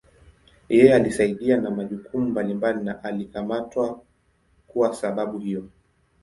Yeye 0.69 0.93
alisaidia 0.95 1.57
na 1.57 1.71
majukumu 1.71 2.29
mbalimbali 2.29 2.83
na 2.83 3.03
alikamatwa 3.03 4.01
kuwa 4.67 4.93
sababu 4.95 5.39
hiyo. 5.39 5.69